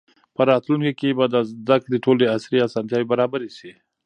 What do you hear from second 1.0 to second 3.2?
به د زده کړې ټولې عصري اسانتیاوې